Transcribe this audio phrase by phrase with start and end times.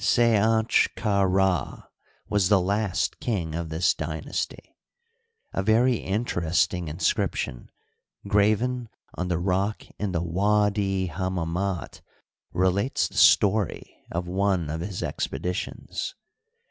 [0.03, 1.83] Sednch'ka Rd
[2.27, 4.75] was the last king of this dynasty.
[5.53, 7.69] A very interesting inscription,
[8.27, 12.01] graven on the rock in the Widi Hammamit,
[12.51, 16.15] relates the story of one of his expedi tions.